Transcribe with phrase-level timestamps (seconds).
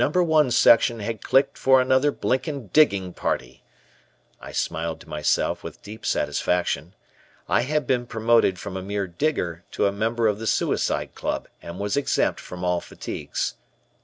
[0.03, 3.61] I Section had clicked for another blinking digging party,"
[4.39, 6.95] I smiled to myself with deep satisfaction.
[7.47, 11.47] I had been promoted from a mere digger to a member of the Suicide Club,
[11.61, 13.53] and was exempt from all fatigues.